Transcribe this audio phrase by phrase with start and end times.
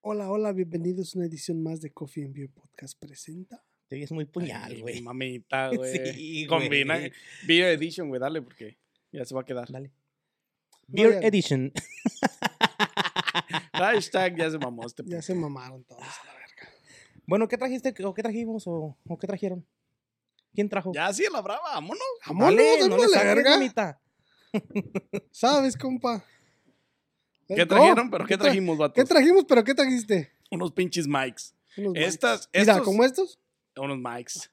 [0.00, 3.64] Hola, hola, bienvenidos a una edición más de Coffee and Beer Podcast presenta.
[3.90, 5.02] Sí, es muy puñal, güey.
[5.02, 6.14] Mamita, güey.
[6.14, 6.98] Sí, Combina.
[7.46, 8.78] Beer Edition, güey, dale, porque
[9.10, 9.68] ya se va a quedar.
[9.70, 9.90] Dale.
[10.86, 11.24] Beer Vayan.
[11.24, 11.72] Edition.
[13.72, 15.02] Hashtag ya se mamó este.
[15.06, 16.72] Ya se mamaron todos a la verga.
[17.26, 19.66] bueno, ¿qué trajiste o qué trajimos o, o qué trajeron?
[20.54, 20.92] ¿Quién trajo?
[20.94, 22.02] Ya sí, la brava, vámonos.
[22.24, 24.00] Vámonos, Dale, no le la verga.
[25.32, 26.24] ¿Sabes, compa?
[27.48, 28.10] ¿Qué Oh, trajeron?
[28.10, 28.94] ¿Pero qué tra- trajimos, vatos?
[28.94, 29.44] ¿Qué trajimos?
[29.48, 30.30] ¿Pero qué trajiste?
[30.50, 31.54] Unos pinches mics.
[31.76, 32.60] Unos Estas- mics.
[32.60, 33.38] Mira, estos- como estos.
[33.76, 34.50] Unos mics.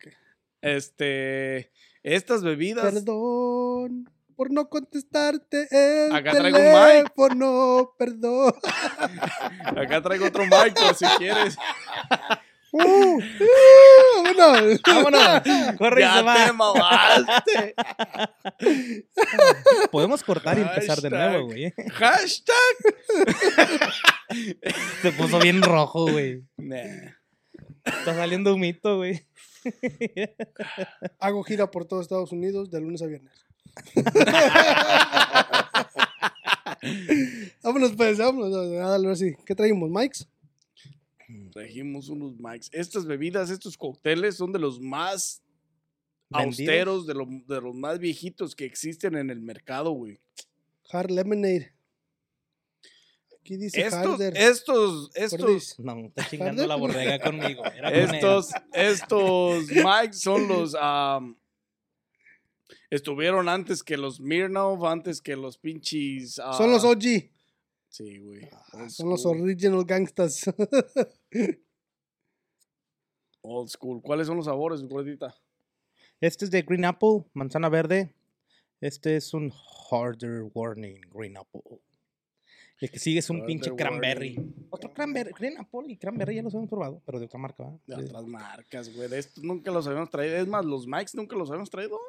[0.62, 1.72] Este.
[2.04, 2.94] Estas bebidas.
[2.94, 6.74] Perdón por no contestarte el Acá traigo un mic.
[7.14, 7.94] teléfono.
[7.98, 8.54] Perdón.
[9.78, 11.58] Acá traigo otro mic, por si quieres.
[12.76, 13.22] Uh, uh,
[14.36, 14.82] vámonos.
[14.86, 15.78] Vámonos.
[15.78, 16.46] Corre y se ya va.
[16.46, 17.76] te mamaste.
[19.92, 21.74] Podemos cortar y empezar de nuevo, güey.
[21.94, 22.56] Hashtag.
[25.02, 26.44] Se puso bien rojo, güey.
[26.58, 27.14] Nah.
[27.86, 29.26] Está saliendo un mito, güey.
[31.20, 33.46] Hago gira por todo Estados Unidos de lunes a viernes.
[37.64, 38.54] vámonos, pues, vámonos.
[38.82, 39.34] Ahora sí.
[39.46, 40.28] ¿Qué traímos, Mikes?
[41.56, 42.70] Trajimos unos mics.
[42.74, 45.42] Estas bebidas, estos cócteles son de los más
[46.30, 46.60] ¿Vendidos?
[46.60, 50.20] austeros, de, lo- de los más viejitos que existen en el mercado, güey.
[50.92, 51.74] Hard Lemonade.
[53.40, 54.36] Aquí dice Estos, Harder.
[54.36, 55.80] estos, estos.
[55.80, 57.64] No, está chingando la borrega conmigo.
[57.68, 58.16] Era con él.
[58.16, 60.76] estos, estos mics son los,
[62.90, 66.34] estuvieron antes que los Mirnov, antes que los pinches.
[66.34, 67.30] Son los ah, OG.
[67.88, 68.50] Sí, güey.
[68.74, 70.44] Ah, Son los original gangsters.
[73.42, 74.02] Old school.
[74.02, 75.36] ¿Cuáles son los sabores, gordita?
[76.20, 78.14] Este es de Green Apple, manzana verde.
[78.82, 79.52] Este es un
[79.92, 81.62] Harder Warning Green Apple.
[82.82, 84.36] El que sigue es un Harder pinche cranberry.
[84.36, 84.68] warning.
[84.70, 87.64] Otro cranberry, Green Apple y cranberry ya los hemos probado, pero de otra marca.
[87.88, 88.04] ¿verdad?
[88.04, 89.10] De otras marcas, güey.
[89.10, 90.36] De estos nunca los habíamos traído.
[90.36, 92.00] Es más, los mics nunca los habíamos traído.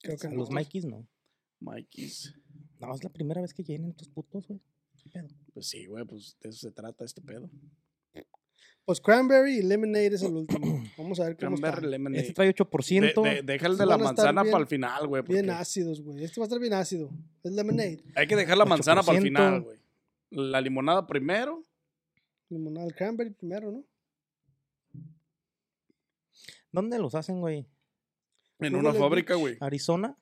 [0.00, 1.06] Creo que los Mikeys no.
[1.60, 2.34] Mikeys.
[2.78, 4.60] No, es la primera vez que llenen estos putos, güey.
[5.02, 5.28] ¿Qué pedo?
[5.54, 7.50] Pues sí, güey, pues de eso se trata este pedo.
[8.84, 10.82] Pues Cranberry y Lemonade es el último.
[10.98, 11.90] Vamos a ver cómo Cranberry están.
[11.90, 12.20] lemonade.
[12.20, 13.22] Este trae 8%.
[13.22, 15.22] De- de- deja el de la manzana para el final, güey.
[15.22, 16.22] Bien ácidos, güey.
[16.22, 17.10] Este va a estar bien ácido.
[17.42, 18.02] Es Lemonade.
[18.14, 19.26] Hay que dejar la manzana para el 8%.
[19.26, 19.78] final, güey.
[20.30, 21.64] La limonada primero.
[22.50, 23.84] Limonada, el Cranberry primero, ¿no?
[26.72, 27.66] ¿Dónde los hacen, güey?
[28.58, 29.56] En una fábrica, güey.
[29.60, 30.16] Arizona.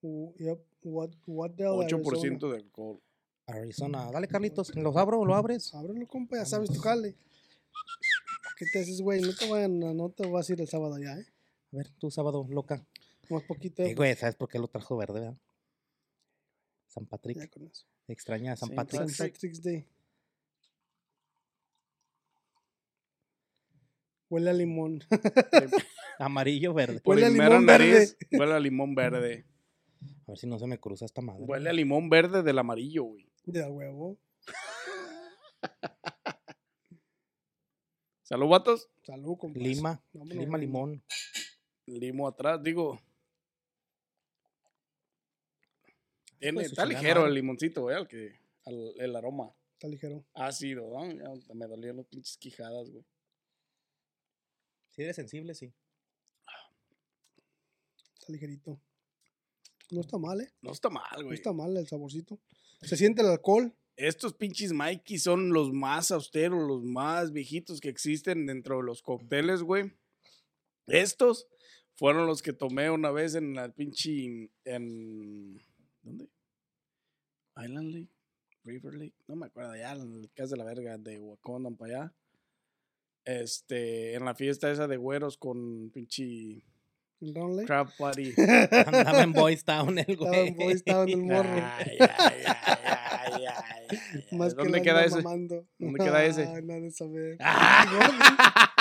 [0.00, 0.58] Uh, yep.
[0.84, 3.00] What, what the hell, 8% de alcohol.
[3.46, 4.10] Arizona.
[4.10, 4.74] Dale, Carlitos.
[4.74, 5.24] ¿Los abro?
[5.24, 5.72] ¿Lo abres?
[5.74, 7.14] Ábrelo, compa, ya sabes tu jale.
[8.56, 9.20] ¿Qué te haces, güey?
[9.20, 11.26] No te vayan, a- no te vas a ir el sábado allá, ¿eh?
[11.72, 12.84] A ver, tú, sábado, loca.
[13.30, 13.82] Más poquito.
[13.82, 15.36] Eh, güey, ¿sabes por qué lo trajo verde, verdad?
[16.88, 17.50] San ya Patrick.
[17.50, 17.86] con eso.
[18.08, 19.08] Extraña a San Saint Patrick.
[19.08, 19.30] St.
[19.32, 19.86] Patrick's Day.
[24.28, 25.02] Huele a limón.
[26.18, 27.00] Amarillo, verde.
[27.00, 27.88] Por Huele a limón verde.
[27.94, 29.44] nariz, Huele a limón verde.
[30.26, 31.42] A ver si no se me cruza esta madre.
[31.44, 33.26] Huele a limón verde del amarillo, güey.
[33.44, 34.18] De a huevo.
[38.32, 38.88] Salud, vatos.
[39.04, 39.58] Salud, compa.
[39.60, 40.02] Lima.
[40.14, 41.02] Vámonos, Lima, limón.
[41.84, 42.98] Limo atrás, digo.
[46.38, 49.54] Tiene- está ligero el limoncito, güey, el, que, el, el aroma.
[49.74, 50.24] Está ligero.
[50.32, 51.12] Ácido, ¿no?
[51.12, 53.04] Ya Me dolían los pinches quijadas, güey.
[54.88, 55.70] Si eres sensible, sí.
[58.18, 58.80] Está ligerito.
[59.90, 60.50] No está mal, ¿eh?
[60.62, 61.34] No está mal, No güey.
[61.34, 62.40] está mal el saborcito.
[62.80, 63.74] Se siente el alcohol.
[63.96, 69.02] Estos pinches Mikey son los más austeros, los más viejitos que existen dentro de los
[69.02, 69.92] cócteles, güey.
[70.86, 71.46] Estos
[71.94, 74.50] fueron los que tomé una vez en la pinche.
[74.64, 75.60] En,
[76.02, 76.28] ¿Dónde?
[77.56, 78.08] Island Lake,
[78.64, 81.94] River Lake, no me acuerdo, allá en el casa de la verga de Wacondan para
[81.94, 82.14] allá.
[83.24, 86.64] Este, en la fiesta esa de güeros con pinche
[87.20, 87.66] Lake.
[87.66, 88.32] crab party.
[88.86, 90.48] Andaba en Boys Town el güey.
[90.48, 91.50] en Boys, en el morro.
[91.78, 92.91] Ay, ay, ay.
[94.32, 95.16] Más que ¿Dónde la queda ese?
[95.22, 95.66] mamando.
[95.78, 96.46] ¿Dónde queda ese?
[96.54, 97.36] Ay, no de saber.
[97.40, 98.72] Ah.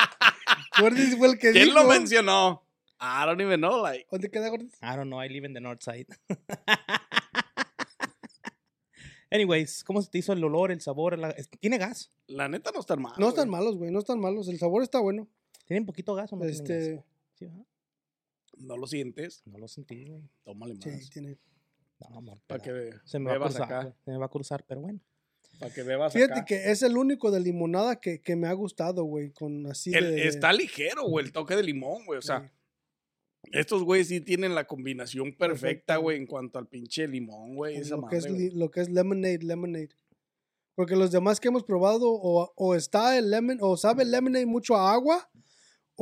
[0.79, 1.93] Gordis fue el que ¿Quién lo dijo.
[1.93, 2.63] mencionó?
[2.99, 4.05] I don't even know, like.
[4.11, 4.73] ¿Dónde queda Gordis?
[4.81, 6.05] I don't know, I live in the north side.
[9.29, 11.17] Anyways, ¿cómo se te hizo el olor, el sabor?
[11.17, 12.11] la- ¿Tiene gas?
[12.27, 13.13] La neta no están mal.
[13.17, 14.47] No están malos, güey, no están malos.
[14.49, 15.27] El sabor está bueno.
[15.67, 16.69] ¿Tienen poquito gas o no tienen gas?
[16.69, 17.03] Este,
[17.35, 17.47] Sí.
[18.57, 19.41] No lo sientes.
[19.45, 20.21] No lo sentí, güey.
[20.43, 20.83] Tómale más.
[20.83, 21.37] sí, tiene.
[22.01, 22.59] Para No, mortera.
[22.62, 23.95] que Se me va a bebas cruzar, acá.
[24.06, 25.00] Se me va a cruzar, pero bueno.
[25.59, 26.45] Para que bebas Fíjate acá.
[26.45, 30.15] que es el único de limonada que, que me ha gustado, güey, con así El-
[30.15, 30.27] de...
[30.27, 32.18] Está ligero, güey, el toque de limón, güey.
[32.18, 32.42] O sea,
[33.44, 33.50] Sí.
[33.53, 37.75] estos güeyes sí tienen la combinación perfecta, güey, en cuanto al pinche limón, güey.
[37.77, 39.89] Esa lo, que es, lo que es lemonade, lemonade.
[40.75, 44.45] Porque los demás que hemos probado, o, o está el lemon, o sabe el lemonade
[44.45, 45.30] mucho a agua,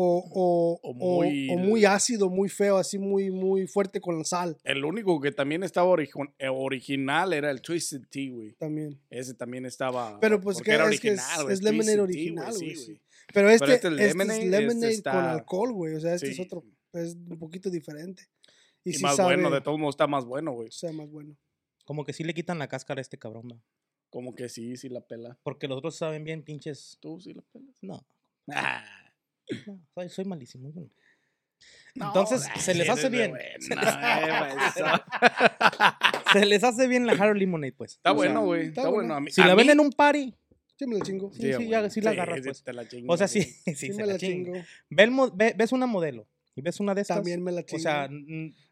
[0.01, 4.23] o, o, O o- muy- o muy ácido, muy feo, así muy, muy fuerte con
[4.23, 5.93] sal El único que también estaba
[6.37, 8.53] eh, original era el Twisted Tea, güey.
[8.53, 8.97] también.
[9.09, 10.19] Ese también estaba.
[10.21, 13.01] Pero, pues, que era es que es- original, güey, es lemonade original, güey, sí, sí.
[13.33, 14.15] Pero este, este, este, es
[14.49, 15.95] lemonade, este con alcohol, güey.
[15.95, 16.63] O sea, este es otro,
[16.93, 18.23] es un poquito diferente.
[18.85, 20.69] Y, Y, sí más sabe, bueno, de todos modos está más bueno, güey.
[20.69, 21.35] o sea, más bueno.
[21.83, 23.61] Como que sí le quitan la cáscara a este cabrón, ¿no?
[24.09, 25.37] Como que sí, sí la pela.
[25.43, 26.97] Porque los otros saben bien pinches.
[27.01, 27.75] ¿Tú sí la pelas?
[27.81, 28.05] No,
[28.51, 28.83] Ah,
[29.67, 30.71] no, soy, soy malísimo.
[30.73, 30.89] yo no.
[31.95, 33.31] no, Entonces, se les hace bien.
[33.31, 33.95] buena, Se les- eh,
[34.55, 34.87] maestro.
[36.33, 37.93] Se les hace bien la Hard Lemonade, pues.
[37.95, 38.67] Está O sea, bueno, güey.
[38.67, 39.07] está Está, bueno.
[39.09, 39.15] bueno.
[39.15, 40.35] A mí- Si a la mí- ven en un party,
[40.77, 41.31] Sí, me lo chingo.
[41.33, 42.63] Sí, sí, ya- sí la agarras, sí pues.
[42.63, 44.53] te la chingo, o sea, sí, sí, Sí, se me la la chingo.
[44.89, 46.25] Ve el mo- ve- ves una modelo
[46.55, 47.17] y ves una de estas.
[47.17, 47.79] También me la chingo.
[47.79, 48.07] O sea,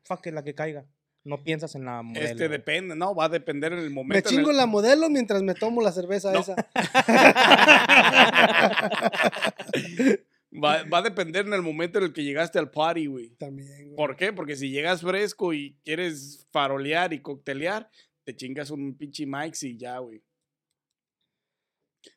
[0.06, 0.86] fuck it, la que caiga.
[1.26, 2.26] No piensas en la modelo.
[2.26, 4.30] Este depende, no, va a depender en el me momento.
[4.30, 6.40] en chingo el- la modelo mientras me tomo la cerveza No.
[6.40, 6.56] esa.
[10.64, 13.30] va, va a depender en el momento en el que llegaste al party, güey.
[13.36, 13.96] También, güey.
[13.96, 14.34] ¿Por qué?
[14.34, 17.90] Porque si llegas fresco y quieres farolear y coctelear,
[18.24, 20.24] te chingas un pinche Mike's y ya, güey.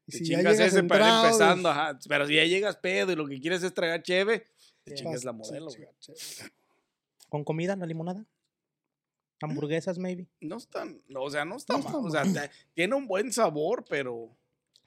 [0.06, 1.98] Y Te si ya chingas llegas ese para entrado, empezando, ajá.
[2.08, 4.46] Pero si ya llegas pedo y lo que quieres es tragar cheve,
[4.84, 5.88] te chingas la modelo, güey.
[7.28, 8.26] ¿Con comida la limonada?
[9.42, 10.26] Hamburguesas, maybe.
[10.40, 12.06] No están, no, o sea, no está No mal.
[12.06, 14.36] está O sea, tiene un buen sabor, pero.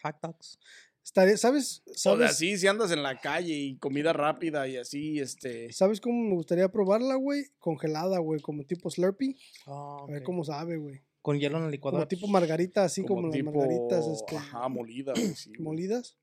[0.04, 0.60] Hot dogs.
[1.04, 1.84] Estaría- ¿Sabes?
[1.86, 2.38] O sea, ¿Sabes?
[2.38, 5.72] sí, si andas en la calle y comida rápida y así, este.
[5.74, 7.44] ¿Sabes cómo me gustaría probarla, güey?
[7.60, 9.36] Congelada, güey, como tipo Slurpee.
[9.68, 11.02] Ah, A ver cómo sabe, güey.
[11.22, 12.00] Con hielo en el licuador.
[12.02, 15.36] Como tipo margarita, así como, tipo, las margaritas este, Ajá, molida, güey.
[15.36, 15.62] sí, güey.
[15.62, 16.18] molidas.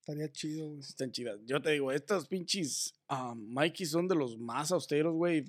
[0.00, 0.82] Estaría chido, güey.
[0.82, 1.40] Sí Están chidas.
[1.46, 5.44] Yo te digo, estos pinches ah, Mikey son de los más austeros, güey.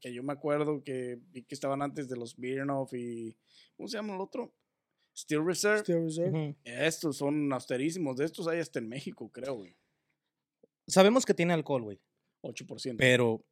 [0.00, 3.34] Que yo me acuerdo que vi que estaban antes de los Beernoff y.
[3.76, 4.52] ¿Cómo se llama el otro?
[5.16, 5.78] Steel Reserve.
[5.80, 6.30] Steel Reserve.
[6.30, 6.56] Ujú.
[6.64, 8.16] Estos son austerísimos.
[8.16, 9.76] De estos hay hasta en México, creo, güey.
[10.86, 12.00] Sabemos que tiene alcohol, güey.
[12.42, 12.96] 8%.
[12.98, 13.44] Pero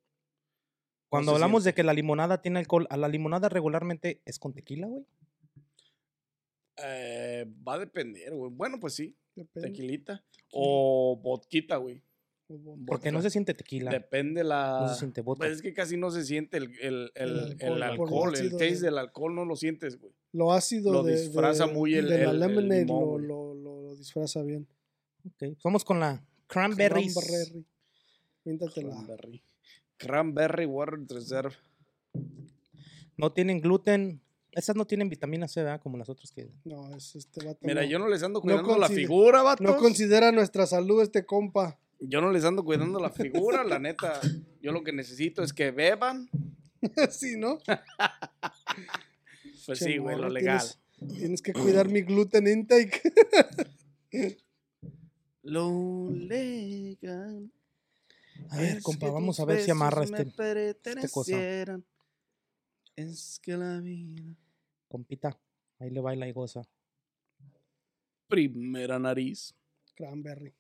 [1.09, 4.87] cuando hablamos de que la limonada tiene alcohol, ¿a la limonada regularmente es con tequila,
[4.89, 5.05] güey?
[6.77, 8.51] Eh, va a depender, güey.
[8.53, 9.17] Bueno, pues sí.
[9.35, 9.69] Depende.
[9.69, 10.25] Tequilita.
[10.53, 12.03] O vodquita, güey.
[12.87, 13.91] Porque no se siente tequila.
[13.91, 14.81] Depende la.
[14.83, 15.47] No se siente vodka.
[15.47, 18.81] Pues es que casi no se siente el, el, el, el alcohol, El taste de-
[18.81, 20.13] del alcohol no lo sientes, güey.
[20.35, 23.55] Lo ácido Lo de, disfraza de- muy el- de la el- el lemonade limón, lo,
[23.55, 24.67] lo, lo, disfraza bien.
[25.27, 27.15] Ok, Vamos con la cranberries.
[27.15, 27.65] Cranberry.
[28.43, 28.91] Cuéntatela.
[28.95, 29.43] Cranberry.
[29.97, 31.55] Cranberry Water Reserve.
[33.17, 34.21] No tienen gluten.
[34.53, 35.81] Esas no tienen vitamina C, ¿verdad?
[35.81, 36.49] Como las otras que...
[36.65, 37.59] No, es este vato.
[37.63, 37.89] Mira, no.
[37.89, 39.65] yo no les ando No cuidando la consider- figura, vatos.
[39.67, 41.79] No considera nuestra salud este compa.
[42.01, 44.21] Yo no les ando cuidando la figura, la neta.
[44.61, 46.29] Yo lo que necesito es que beban.
[47.11, 47.59] sí, ¿no?
[49.67, 50.61] Pues sí, güey, lo legal.
[50.99, 53.03] Tienes, tienes que cuidar mi gluten intake.
[55.43, 57.51] Lo legal.
[58.49, 61.83] A ver, compa, vamos a ver si amarra me este, cosa.
[62.97, 64.37] Es que la vida.
[64.89, 65.39] compita.
[65.79, 66.63] Ahí le baila y goza.
[68.27, 69.55] Primera nariz.
[69.95, 70.55] Cranberry.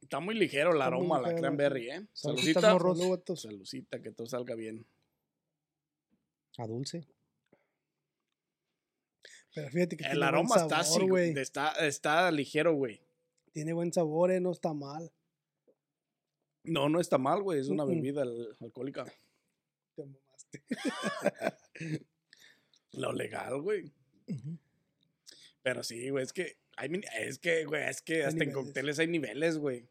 [0.00, 2.06] Está muy ligero el Está aroma, la cranberry, ¿eh?
[2.12, 2.72] Saluditas, Saludcita.
[2.72, 2.98] morros.
[2.98, 3.42] Salud, vatos.
[3.42, 4.84] Saludcita, que todo salga bien.
[6.58, 7.06] A dulce.
[9.54, 11.38] Pero fíjate que El tiene aroma buen está sabor, así, güey.
[11.38, 13.00] está, está ligero, güey.
[13.52, 15.12] Tiene buen sabor, eh, no está mal.
[16.64, 17.60] No, no está mal, güey.
[17.60, 19.04] Es una bebida al- alcohólica.
[19.94, 20.64] Te mamaste.
[22.92, 23.92] Lo legal, güey.
[25.62, 26.56] Pero sí, güey, es que,
[27.20, 29.88] es que, güey, es que hasta en cócteles hay niveles, güey.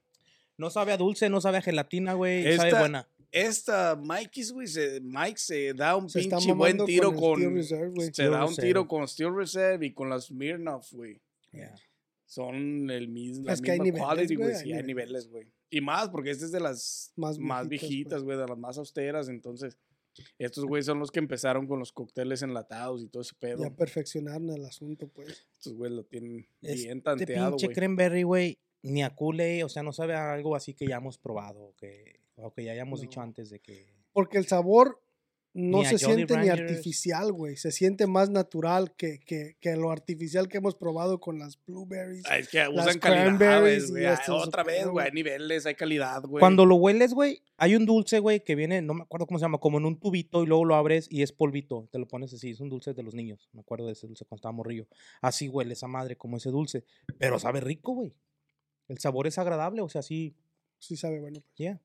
[0.57, 2.57] No sabe a dulce, no sabe a gelatina, güey.
[2.57, 3.07] Sabe buena.
[3.33, 7.39] Esta Mikey's, güey, se, Mike se da un Se pinche buen tiro con con.
[7.39, 8.05] Steel Reserve, güey.
[8.07, 8.67] se Steel da un Reserve.
[8.67, 11.19] tiro con Steel Reserve y con las Smirnoff, güey.
[11.51, 11.73] Yeah.
[12.25, 14.57] Son el mismo, la Es misma niveles, quality, güey, güey.
[14.59, 15.27] hay Sí, hay niveles.
[15.29, 15.51] güey.
[15.71, 18.23] Y más, porque este es de las Más más, viejitas, viejitas, pues.
[18.23, 19.29] güey, de las más austeras.
[19.29, 19.77] Entonces,
[20.37, 23.63] estos güeyes son los que empezaron con los cócteles enlatados y todo ese pedo.
[23.63, 25.47] Ya perfeccionaron el asunto, pues.
[25.57, 27.75] Estos güeyes lo tienen Este bien tanteado, pinche güey.
[27.75, 31.17] cranberry, güey, ni a Kool-Aid, o sea, no sabe a algo así que ya hemos
[31.17, 33.25] probado, que, o que ya hayamos dicho No.
[33.25, 33.93] antes de que...
[34.11, 34.99] Porque el sabor
[35.55, 36.61] no Ni se siente ni Ranchers.
[36.71, 37.57] artificial, güey.
[37.57, 42.23] Se siente más natural que, que, que lo artificial que hemos probado con las blueberries.
[42.27, 42.99] Ah, es que Las usan y
[43.91, 44.05] güey.
[44.05, 45.05] Ah, Otra vez, güey.
[45.05, 46.39] Hay niveles, hay calidad, güey.
[46.39, 49.45] Cuando lo hueles, güey, hay un dulce, güey, que viene, no me acuerdo cómo se
[49.45, 51.87] llama, como en un tubito y luego lo abres y es polvito.
[51.91, 53.47] Te lo pones así, es un dulce de los niños.
[53.53, 54.87] Me acuerdo de ese dulce cuando estaba morrillo.
[55.21, 56.83] Así huele esa madre, como ese dulce.
[57.19, 58.15] Pero sabe rico, güey.
[58.87, 60.35] El sabor es agradable, o sea, sí,
[60.79, 61.39] Sí sabe, bueno.
[61.41, 61.53] pues.
[61.55, 61.79] ya.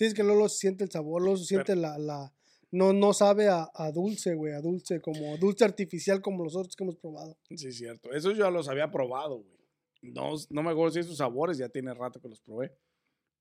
[0.00, 2.32] Sí, es que luego se siente el sabor, luego se siente la, la...
[2.70, 6.74] No, no sabe a, a dulce, güey, a dulce, como dulce artificial como los otros
[6.74, 7.36] que hemos probado.
[7.54, 8.10] Sí, cierto.
[8.14, 9.60] Esos yo los había probado, güey.
[10.00, 12.74] No, no me acuerdo si esos sabores, ya tiene rato que los probé.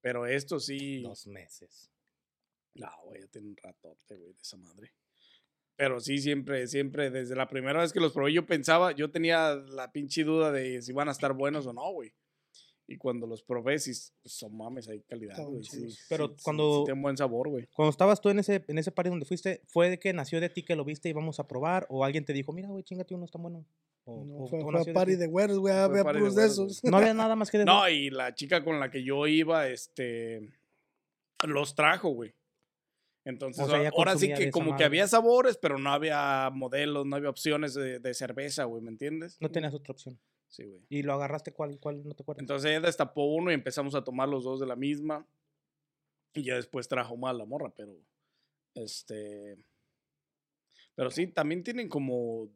[0.01, 1.01] Pero estos sí.
[1.01, 1.93] Dos meses.
[2.73, 4.91] No, güey, ya tiene un ratote, güey, de esa madre.
[5.77, 9.55] Pero sí, siempre, siempre, desde la primera vez que los probé, yo pensaba, yo tenía
[9.55, 12.13] la pinche duda de si van a estar buenos o no, güey.
[12.91, 13.91] Y cuando los probé, sí,
[14.23, 15.63] pues, son mames, hay calidad, güey.
[15.63, 17.67] Sí, sí, Pero sí, sí cuando- tienen buen sabor, güey.
[17.75, 20.49] Cuando estabas tú en ese, en ese party donde fuiste, ¿fue de que nació de
[20.49, 21.85] ti que lo viste y vamos a probar?
[21.89, 23.63] ¿O alguien te dijo, mira, güey, chingate uno, está bueno?
[24.05, 26.83] ¿O, No, o- fue, fue a party de güeros, güey, había de puros de esos.
[26.83, 29.67] No había nada más que de No, y la chica con la que yo iba,
[29.67, 30.49] este,
[31.47, 32.33] los trajo, güey.
[33.25, 37.05] Entonces, O sea, ella ahora sí que como que había sabores, pero no había modelos,
[37.05, 39.37] no había opciones de, de cerveza, güey, ¿me entiendes?
[39.39, 40.17] No tenías otra opción.
[40.49, 40.81] Sí, güey.
[40.89, 41.79] ¿Y lo agarraste cuál?
[41.79, 42.05] ¿Cuál?
[42.05, 42.41] ¿No te acuerdas?
[42.41, 45.25] Entonces ella destapó uno y empezamos a tomar los dos de la misma.
[46.33, 47.95] Y ya después trajo más la morra, pero.
[48.75, 49.57] Este.
[50.95, 52.49] Pero sí, también tienen como.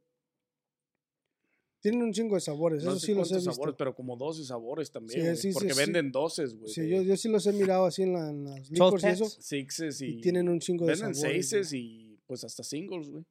[1.81, 3.51] Tienen un chingo de sabores, No eso sé sí los he visto.
[3.51, 5.35] sabores, pero como 12 sabores también.
[5.35, 5.79] Sí, sí, porque sí.
[5.79, 6.71] venden 12, güey.
[6.71, 9.25] Sí, yo, yo sí los he mirado así en, la- en las licors y eso.
[9.25, 10.05] Sixes y.
[10.17, 11.49] Y tienen un chingo de Venden sabores.
[11.49, 11.81] seises güey.
[11.83, 13.25] y pues hasta singles, güey.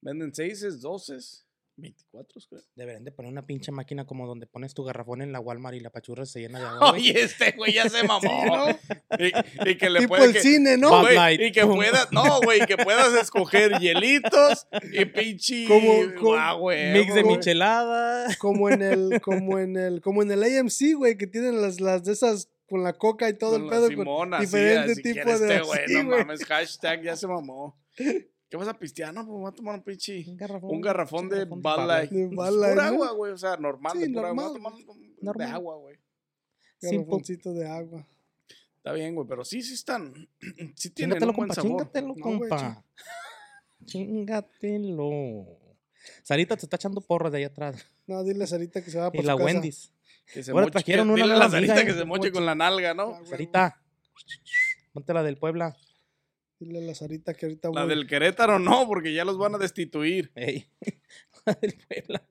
[0.00, 2.62] Venden seises, doces, 24, creo.
[2.76, 5.80] Deberían de poner una pinche máquina como donde pones tu garrafón en la Walmart y
[5.80, 6.92] la pachurra se llena de agua.
[6.92, 8.44] Oye, este güey ya se mamó.
[8.46, 8.70] ¿no?
[9.18, 11.02] y, y que le Tipo puede el que- cine, ¿no?
[11.32, 16.58] Y que puedas, no, güey, que puedas escoger hielitos y pinche Como- como ah,
[16.92, 18.34] Mix de michelada.
[18.36, 22.04] Como en el, como en el, como en el AMC, güey, que tienen las, las
[22.04, 25.02] de esas con la coca y todo Con el pedo Simona, con sí, diferente así
[25.02, 27.78] tipo de este güey, no mames, hashtag ya se mamó.
[28.52, 29.14] ¿Qué vas a pistear?
[29.14, 30.70] No, pues voy a tomar un pinche Un garrafón.
[30.74, 32.10] un garrafón de Bud Light.
[32.10, 34.34] De Pues, Bud Light, pura agua, güey, o sea, normal, Sí, de pura agua.
[34.34, 34.84] Voy a normal.
[34.84, 35.96] tomar un- de agua, güey.
[36.82, 38.06] Garrafoncito de agua.
[38.76, 40.12] Está bien, güey, pero sí, sí están,
[40.76, 41.70] sí tienen Chingatelo, un buen compa, sabor.
[41.70, 42.84] chingatelo, No, compa.
[43.86, 45.46] Chingatelo.
[46.22, 47.86] Sarita te está echando porras de ahí atrás.
[48.06, 49.46] No, dile a Sarita que se va Y por la su casa.
[49.46, 49.92] Wendy's.
[50.32, 52.44] Que se Ahora moche- trajeron una dile a la Sarita eh, que se moche con
[52.44, 53.14] la nalga, ¿no?
[53.14, 53.22] Ah.
[53.24, 53.80] Sarita.
[54.92, 55.74] Ponte la del Puebla.
[56.64, 57.88] Dile a la Sarita que ahorita La voy.
[57.90, 60.30] del Querétaro no, porque ya los van a destituir.
[60.34, 60.66] Ey.
[61.46, 62.22] La del Puebla.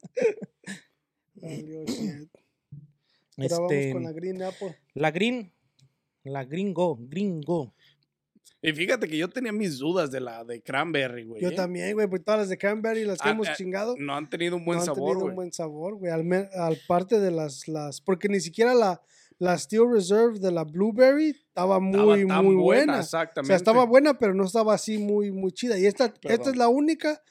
[1.36, 1.80] Valió.
[1.80, 4.78] Ahora vamos Este, con la Green Apple.
[4.94, 5.52] la Green.
[6.24, 6.98] La Gringo.
[7.02, 7.74] Gringo.
[8.62, 11.42] Y fíjate que yo tenía mis dudas de la de Cranberry, güey.
[11.42, 11.56] Yo ¿eh?
[11.56, 14.30] también, güey, porque todas las de Cranberry, las que Ah, hemos ah, chingado, No han
[14.30, 16.12] tenido un buen no han sabor, tenido un buen sabor, güey.
[16.12, 19.02] Al, al parte de las, las, porque ni siquiera la,
[19.42, 22.98] la Steel Reserve de la Blueberry estaba muy, muy buena, buena.
[22.98, 23.48] O Exactamente.
[23.48, 25.80] sea, estaba buena, pero no estaba así muy, muy chida.
[25.80, 27.24] Y esta, esta es la única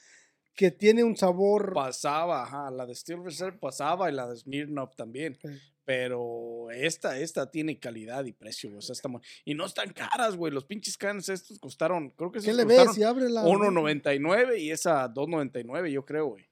[0.53, 1.71] que tiene un sabor.
[1.73, 2.69] Pasaba, ajá.
[2.69, 5.37] La de Steel Reserve pasaba y la de Smirnoff también.
[5.85, 8.77] Pero esta, esta tiene calidad y precio.
[8.77, 10.51] O sea, está mu- Y no están caras, güey.
[10.51, 12.77] Los pinches cans estos costaron, creo que ¿Qué le ves?
[12.77, 13.43] costaron Si abre la.
[13.45, 16.45] 1.99 y esa 2.99, yo creo, güey.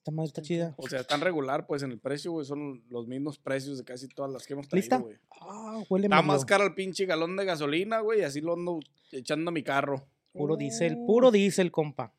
[0.00, 0.74] Esta madre está chida.
[0.78, 2.46] O sea, están regular, pues, en el precio, güey.
[2.46, 4.96] Son los mismos precios de casi todas las que hemos ¿Lista?
[4.98, 5.18] traído, güey.
[5.42, 8.20] Ah, huele Está más caro el pinche galón de gasolina, güey.
[8.20, 8.80] y Así lo ando
[9.12, 10.06] echando a mi carro.
[10.32, 10.96] Puro diésel.
[11.00, 12.14] Oh, Puro diésel, compa.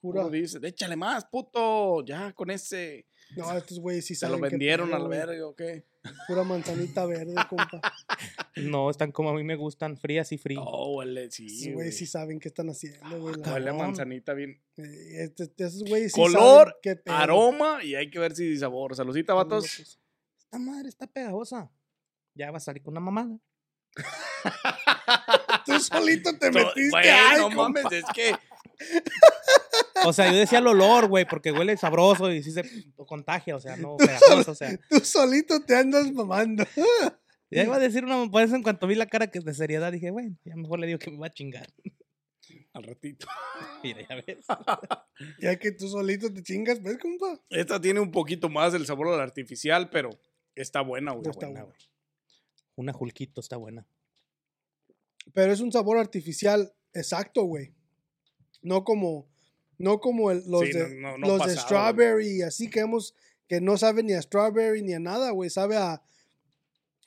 [0.00, 2.04] Puro dice, échale más, puto.
[2.04, 3.06] Ya con ese.
[3.36, 5.18] No, estos güeyes sí Se lo vendieron pedo, al güey.
[5.18, 5.84] verga, ¿o qué?
[6.26, 7.80] Pura manzanita verde, compa.
[8.56, 10.62] No, están como a mí me gustan, frías y frías.
[10.62, 11.46] No, huele, sí.
[11.62, 11.72] Güey.
[11.74, 13.34] güeyes sí saben qué están haciendo, güey.
[13.36, 13.76] la- Huele a cabrón.
[13.78, 14.60] manzanita bien.
[14.76, 17.10] Eh, este- esos güeyes sí Color, saben qué.
[17.10, 18.94] Aroma y hay que ver si sabor.
[18.94, 19.64] Saludita, vatos.
[20.38, 21.70] Esta madre está pegajosa.
[22.34, 23.38] Ya va a salir con una mamada.
[25.66, 27.82] Tú solito te metiste ay, no compa.
[27.82, 28.32] mames, es que.
[30.04, 32.62] O sea, yo decía el olor, güey, porque huele sabroso y sí se
[33.06, 34.76] contagia, o sea, no pegajoso, o sea.
[34.88, 36.64] Tú solito te andas mamando.
[37.50, 39.92] Ya iba a decir una, por eso en cuanto vi la cara que de seriedad
[39.92, 41.66] dije, bueno, ya mejor le digo que me va a chingar.
[42.72, 43.26] Al ratito.
[43.84, 44.46] Mira, ya ves.
[45.40, 47.40] Ya que tú solito te chingas, ¿ves, compa?
[47.50, 50.10] Esta tiene un poquito más del sabor al artificial, pero
[50.54, 51.28] está buena, güey.
[51.28, 51.64] Está buena, buena.
[51.64, 51.78] güey.
[52.74, 53.86] Una Julquito está buena.
[55.32, 57.74] Pero es un sabor artificial exacto, güey.
[58.62, 59.28] No como,
[59.78, 62.68] no como el- los, Sí, de, no- no- no los de pasado, strawberry y así
[62.70, 63.14] que hemos,
[63.48, 65.50] que no sabe ni a strawberry ni a nada, güey.
[65.50, 66.02] Sabe a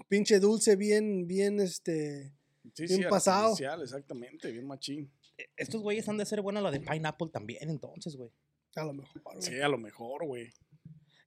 [0.07, 2.33] pinche dulce bien, bien, este...
[2.73, 3.45] Sí, Bien sí, pasado.
[3.51, 5.11] artificial, exactamente, bien machín.
[5.55, 8.31] Estos güeyes han de ser buena la de Pineapple también, entonces, güey.
[8.75, 9.21] A lo mejor.
[9.23, 9.41] güey.
[9.41, 10.51] Sí, a lo mejor, güey.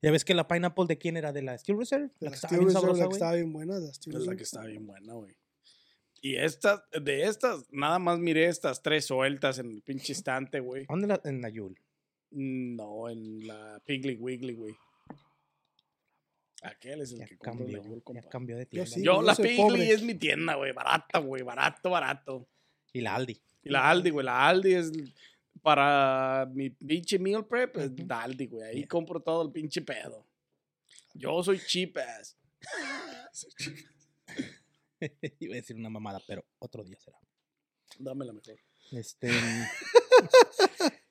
[0.01, 2.09] Ya ves que la Pineapple de quién era, de la Steel Reserve.
[2.19, 3.15] La la que estaba Steel bien Reserve, sabrosa, la que güey.
[3.17, 3.79] estaba bien buena.
[3.79, 5.35] la Steel Es la que está bien buena, güey.
[6.21, 10.85] Y estas, de estas, nada más miré estas tres sueltas en el pinche estante, güey.
[10.87, 11.75] ¿Dónde la, en la Yule?
[12.31, 14.75] No, en la Piggly Wiggly, güey.
[16.61, 17.83] Aquel es el Ya que la cambió,
[18.13, 18.91] ya cambió de Yo tienda.
[18.91, 18.99] sí.
[19.03, 19.91] Yo, yo la soy Piggly pobre.
[19.91, 20.73] es mi tienda, güey.
[20.73, 21.41] Barata, güey.
[21.41, 22.47] Barato, barato.
[22.91, 23.41] Y la Aldi.
[23.63, 24.25] Y la Aldi, güey.
[24.25, 24.91] La Aldi es
[25.61, 27.77] para mi pinche meal prep.
[27.77, 28.63] Es la Aldi, güey.
[28.63, 30.25] Ahí compro todo el pinche pedo.
[31.13, 32.37] Yo soy cheap ass.
[35.39, 37.17] Iba a decir una mamada, pero otro día será.
[37.97, 38.59] Dámela mejor.
[38.91, 39.29] Este.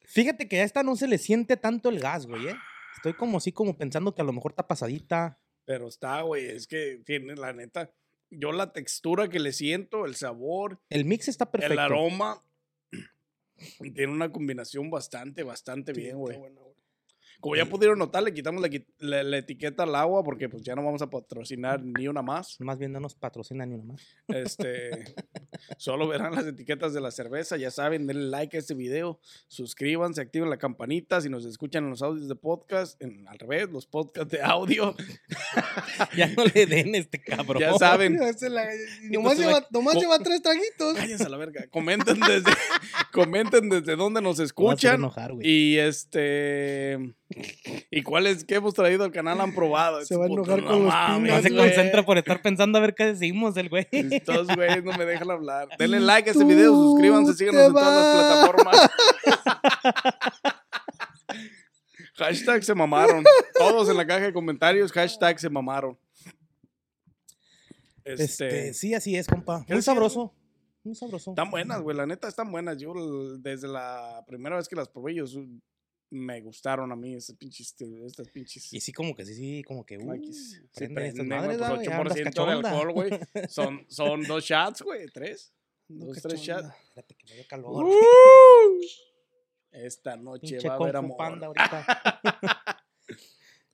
[0.05, 2.57] Fíjate que a esta no se le siente tanto el gas, güey, ¿eh?
[2.97, 5.41] Estoy como así, como pensando que a lo mejor está pasadita.
[5.65, 6.47] Pero está, güey.
[6.47, 7.93] Es que tiene, la neta.
[8.31, 11.75] Yo la textura que le siento, el sabor, El mix está perfecto.
[11.75, 12.43] el aroma.
[13.95, 16.37] Tiene una combinación bastante, bastante Sí, bien, güey.
[16.39, 16.53] güey.
[17.41, 18.69] Como ya pudieron notar, le quitamos la,
[18.99, 22.61] la- la etiqueta al agua porque pues ya no vamos a patrocinar ni una más.
[22.61, 24.03] Más bien no nos patrocinan ni una más.
[24.27, 25.15] Este,
[25.79, 27.57] solo verán las etiquetas de la cerveza.
[27.57, 31.21] Ya saben, denle like a este video, suscríbanse, activen la campanita.
[31.21, 34.95] Si nos escuchan en los audios de podcast, en, al revés, los podcasts de audio,
[36.17, 37.61] Ya no le den este cabrón.
[37.61, 38.19] ya saben.
[38.49, 38.67] La-
[39.11, 40.95] nomás lleva, like, nomás lleva tres traguitos.
[40.95, 41.67] Cállense a la verga.
[41.71, 42.51] Comenten desde,
[43.13, 44.97] comenten desde dónde nos escuchan.
[44.97, 45.33] enojar.
[45.43, 47.15] Y este.
[47.91, 50.03] ¿Y cuáles que hemos traído al canal han probado?
[50.05, 53.05] Se va a enojar con los No se concentra por estar pensando a ver qué
[53.07, 53.87] decimos el güey.
[53.91, 55.69] Estos güeyes no me dejan hablar.
[55.79, 58.91] Denle like a este video, suscríbanse, síganos en todas las plataformas.
[62.17, 63.25] hashtag se mamaron.
[63.59, 65.99] Todos en la caja de comentarios, hashtag se mamaron.
[68.05, 69.59] Este, Este, sí, así es, compa.
[69.59, 70.33] Muy ¿Crees que- sabroso.
[70.85, 71.33] Muy sabroso.
[71.33, 71.95] Están buenas, güey.
[71.97, 72.79] La neta están buenas.
[72.79, 72.95] Yo
[73.39, 75.25] desde la primera vez que las probé, yo
[76.11, 78.73] me gustaron a mí esas pinches, este, estas pinches.
[78.73, 79.99] Y sí, como que sí, sí, como que.
[79.99, 80.33] Uh.
[80.33, 81.83] Sí, prenden estas madres, pues ¿verdad?
[81.85, 83.11] Ya andas 8% de alcohol, güey.
[83.49, 85.07] Son, son dos shots, güey.
[85.13, 85.53] Tres.
[85.89, 86.63] No, Dos, tres chonda.
[86.69, 86.83] shots.
[86.89, 87.87] Espérate que me dio calor.
[89.71, 91.17] Esta noche Pinche va a haber amor.
[91.17, 91.87] Panda ahorita.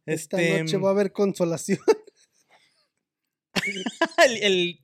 [0.06, 0.62] Esta este.
[0.62, 1.78] noche va a haber consolación.
[4.24, 4.80] el, el-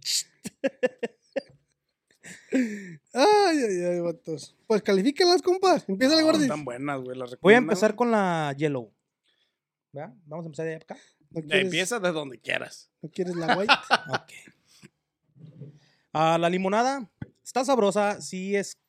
[2.52, 4.56] Ay, ay, ay, vatos.
[4.66, 5.88] Pues califíquenlas, compas.
[5.88, 6.42] Empieza el No, gordis.
[6.42, 7.16] Están buenas, güey.
[7.16, 8.92] las Voy a empezar con la Yellow.
[9.92, 10.14] ¿Verdad?
[10.26, 10.96] Vamos a empezar de acá.
[11.30, 12.90] ¿No quieres, Empieza de donde quieras.
[13.02, 13.72] ¿No quieres la white?
[14.08, 14.32] Ok.
[16.12, 17.08] Ah, la limonada
[17.44, 18.80] está sabrosa, sí es.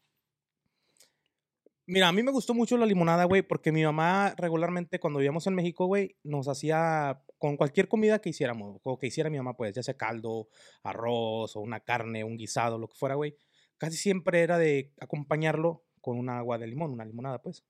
[1.85, 5.45] Mira, a mí me gustó mucho la limonada, güey, porque mi mamá regularmente cuando vivíamos
[5.45, 9.55] en México, güey, nos hacía con cualquier comida que hiciéramos, o que hiciera mi mamá,
[9.57, 10.47] pues, ya sea caldo,
[10.83, 13.35] arroz, o una carne, un guisado, lo que fuera, güey.
[13.81, 17.63] Casi siempre era de acompañarlo con una agua de limón, una limonada, pues.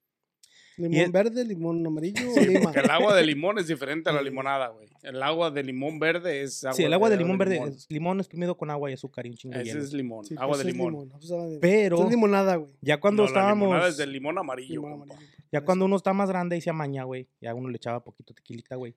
[0.76, 2.72] ¿Limón el- verde, limón amarillo o lima?
[2.76, 4.90] el agua de limón es diferente a la limonada, güey.
[5.04, 7.70] El agua de limón verde es agua sí, el agua de limón verde limón.
[7.70, 9.84] es limón exprimido con agua y azúcar y un chingo de Ese hielo.
[9.86, 11.10] es limón, Sí, agua pues de es limón.
[11.10, 12.74] de- Pero- Es limonada, güey.
[12.82, 13.68] Ya cuando No, la estábamos...
[13.68, 15.20] limonada es del limón amarillo, Limón amarillo.
[15.50, 18.34] Ya cuando uno está más grande y se amaña, güey, ya uno le echaba poquito
[18.34, 18.96] tequilita, güey.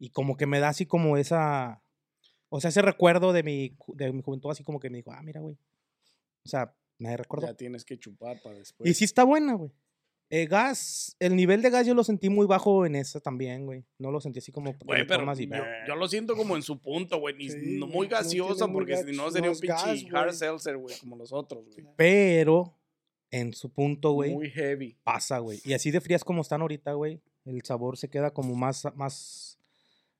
[0.00, 1.80] Y como que me da así como esa,
[2.48, 5.22] o sea, ese recuerdo de mi, de mi juventud, así como que me dijo, ah,
[5.22, 5.56] mira, güey.
[6.44, 7.46] O sea, me recordó.
[7.46, 8.88] Ya tienes que chupar para después.
[8.90, 9.70] Y sí está buena, güey.
[10.30, 13.84] El gas, el nivel de gas yo lo sentí muy bajo en esa también, güey.
[13.98, 14.74] No lo sentí así como...
[14.84, 17.48] Güey, pero y- yo, yo lo siento como en su punto, güey.
[17.48, 21.32] Sí, no muy gaseosa, porque si no sería un pinche hard seltzer, güey, como los
[21.32, 21.86] otros, güey.
[21.96, 22.76] Pero
[23.30, 24.96] en su punto, güey, Muy heavy.
[25.04, 25.60] pasa, güey.
[25.64, 29.58] Y así de frías como están ahorita, güey, el sabor se queda como más, más,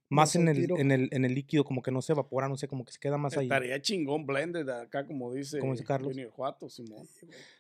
[0.09, 2.69] más en el, en, el, en el líquido, como que no se evapora, no sé,
[2.69, 3.47] como que se queda más ahí.
[3.47, 6.13] Estaría chingón blended acá, como dice, Como dice Carlos.
[6.13, 7.07] Junior Juato, Simón.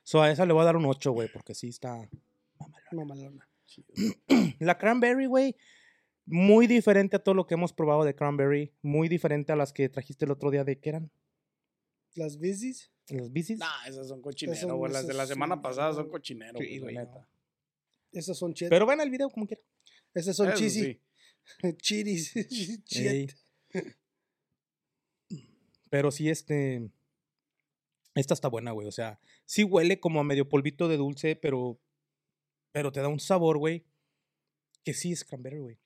[0.03, 2.09] So, a esa le voy a dar un 8, güey, porque sí está...
[2.93, 3.49] Mamalona.
[4.61, 5.57] La cranberry, güey,
[6.27, 9.89] muy diferente a todo lo que hemos probado de cranberry, muy diferente a las que
[9.89, 11.11] trajiste el otro día de, ¿qué eran?
[12.15, 12.91] Las bicis.
[13.09, 13.59] ¿Las bicis?
[13.59, 14.93] Nah, esas son cochineros, son- güey.
[14.93, 17.29] Las de la semana pasada son cochineros, Sí, güey, la neta.
[18.13, 18.69] Esas son chet.
[18.71, 19.63] Pero ven el video como quiera.
[20.15, 20.83] Esas son cheesy.
[20.83, 21.01] sí.
[21.79, 22.35] Chiris.
[25.91, 26.91] Pero sí, este.
[28.15, 28.87] Esta está buena, güey.
[28.87, 31.79] O sea, sí huele como a medio polvito de dulce, pero.
[32.73, 33.85] Pero te da un sabor, güey.
[34.85, 35.79] Que sí es cranberry, güey.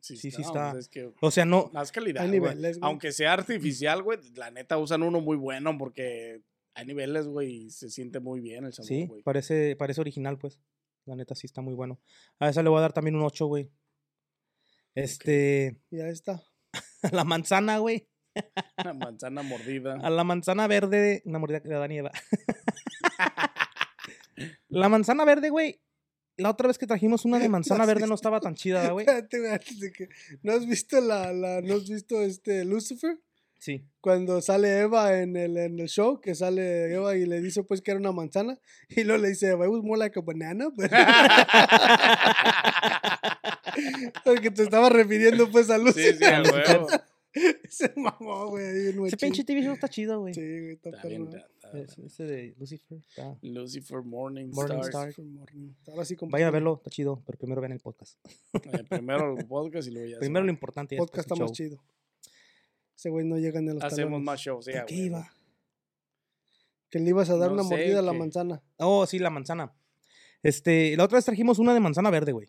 [0.00, 0.72] Sí, Sí, sí está.
[0.78, 1.70] es que O sea, no.
[1.74, 2.40] más calidad, Hay güey.
[2.40, 2.88] niveles, güey.
[2.88, 6.40] Aunque sea artificial, güey, la neta usan uno muy bueno porque
[6.74, 9.22] hay niveles, güey, y se siente muy bien el sabor, Sí, güey.
[9.22, 10.58] parece, parece original, pues.
[11.04, 12.00] La neta sí está muy bueno.
[12.38, 13.68] A esa le voy a dar también un 8, güey.
[14.94, 15.80] Este.
[15.90, 16.42] Y a esta.
[17.02, 18.08] A la manzana, güey.
[18.78, 19.94] Una manzana mordida.
[20.02, 21.22] A la manzana verde.
[21.24, 22.10] Una mordida que le da nieva.
[24.68, 25.82] La manzana verde, güey.
[26.36, 29.04] La otra vez que trajimos una de manzana verde no estaba tan chida, güey.
[30.42, 33.18] ¿No has visto la, la, ¿no has visto este Lucifer?
[33.58, 33.84] Sí.
[34.00, 37.82] Cuando sale Eva en el, en el show, que sale Eva y le dice pues
[37.82, 40.70] que era una manzana, y luego le dice, Eva, it was more like a banana.
[40.70, 40.90] but-"
[44.24, 46.16] Porque te estaba refiriendo pues a Sí, Lucifer.
[46.18, 46.86] sí, a huevo.
[47.68, 48.88] Se mamó, güey.
[49.06, 50.34] Ese pinche TV show está chido, güey.
[50.34, 51.28] Sí, güey, está Está bien,
[52.04, 52.98] Ese, de Lucifer.
[53.08, 55.08] está- Lucifer Morning, Morning Star.
[55.10, 55.24] Star.
[55.86, 58.18] Ahora sí, Vayan a verlo, está chido, pero primero vean el podcast.
[58.54, 60.18] Eh, primero el podcast y luego ya.
[60.20, 60.96] Primero lo importante.
[60.96, 61.80] El podcast está más chido.
[62.96, 64.24] Ese güey no llega ni a los Hacemos talones.
[64.26, 64.64] más shows.
[64.64, 64.80] sí, show.
[64.80, 65.32] a ¿A qué iba?
[66.90, 68.60] Que le ibas a dar No una mordida a la manzana.
[68.78, 69.72] Oh, sí, la manzana.
[70.42, 72.48] Este, la otra vez trajimos una de manzana verde, güey.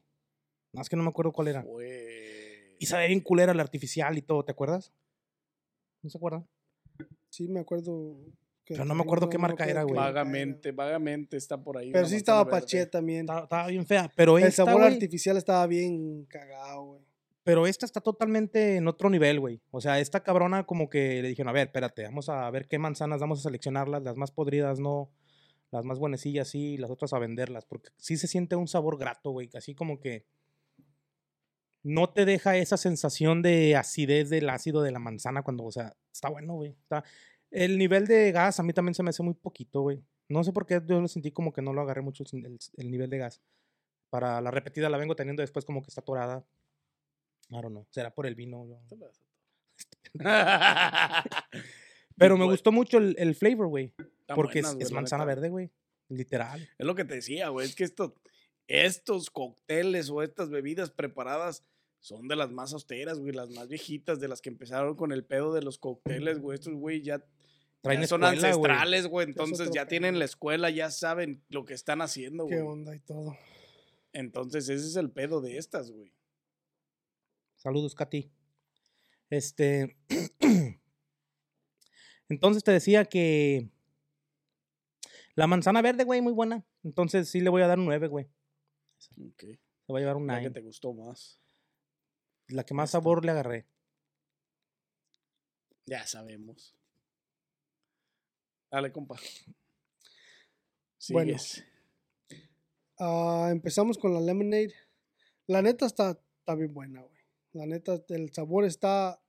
[0.74, 1.64] Más que no me acuerdo cuál era.
[1.64, 4.92] Fue- Y sabe bien culera la artificial y todo, ¿te acuerdas?
[6.02, 6.48] ¿No se acuerdan?
[7.30, 8.18] Sí, me acuerdo.
[8.66, 9.96] que Pero no me acuerdo qué marca acuerdo era, güey.
[9.96, 11.92] Vagamente, vagamente está por ahí.
[11.92, 13.22] Pero sí estaba pachía también.
[13.22, 17.02] Estaba, estaba bien fea, pero El esta, sabor artificial estaba bien cagado, güey.
[17.44, 19.62] pero esta está totalmente en otro nivel, güey.
[19.72, 22.78] O sea, esta cabrona como que le dijeron, a ver, espérate, vamos a ver qué
[22.80, 25.12] manzanas vamos a seleccionarlas, las más podridas no,
[25.72, 29.32] las más buenecillas sí, las otras a venderlas, porque sí se siente un sabor grato,
[29.32, 30.26] güey, así como que
[31.84, 35.96] no te deja esa sensación de acidez del ácido de la manzana cuando, o sea,
[36.14, 36.72] está bueno, güey.
[36.72, 37.04] Está...
[37.50, 40.02] El nivel de gas a mí también se me hace muy poquito, güey.
[40.30, 42.60] No sé por qué yo lo sentí como que no lo agarré mucho el, el-
[42.78, 43.42] el nivel de gas.
[44.10, 46.46] Para la repetida la vengo teniendo después como que está atorada.
[47.50, 47.86] I don't know.
[47.90, 48.66] Será por el vino.
[48.68, 48.80] yo-
[52.18, 53.94] Pero me gustó mucho el, el flavor, güey.
[54.36, 55.72] Porque es, buenas, manzana verde, güey.
[56.10, 56.70] Literal.
[56.78, 57.68] Es lo que te decía, güey.
[57.68, 58.16] Es que esto,
[58.68, 61.66] estos cócteles o estas bebidas preparadas
[62.02, 63.32] son de las más austeras, güey.
[63.32, 66.56] Las más viejitas, de las que empezaron con el pedo de los cócteles, güey.
[66.56, 67.24] Estos, güey, ya,
[67.82, 69.28] Traen ya son escuela, ancestrales, güey.
[69.28, 69.90] Entonces ya pedo.
[69.90, 72.68] tienen la escuela, ya saben lo que están haciendo, Qué güey.
[72.68, 73.38] onda y todo.
[74.14, 76.14] Entonces ese es el pedo de estas, güey.
[77.56, 78.32] Saludos, Katy.
[79.30, 79.96] Este.
[82.30, 83.70] Entonces te decía que.
[85.36, 86.66] La manzana verde, güey, muy buena.
[86.84, 88.26] Entonces sí le voy a dar un 9, güey.
[89.30, 89.44] Ok.
[89.44, 90.48] Le voy a llevar un La 9.
[90.48, 91.41] que te gustó más.
[92.52, 93.66] La que más sabor le agarré.
[95.86, 96.76] Ya sabemos.
[98.70, 99.16] Dale, compa.
[101.10, 101.38] Bueno.
[101.38, 101.66] Sigues.
[103.00, 104.74] Ah, empezamos con la lemonade.
[105.48, 107.22] La neta está, está bien buena, güey.
[107.54, 109.22] La neta, el sabor está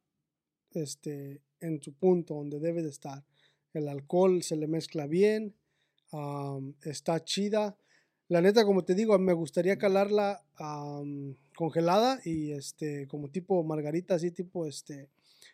[0.72, 3.24] este, en su punto, donde debe de estar.
[3.72, 5.56] El alcohol se le mezcla bien.
[6.82, 7.76] está chida.
[8.28, 10.44] La neta, como te digo, me gustaría calarla
[11.62, 15.08] congelada y este, como tipo margarita, así tipo este.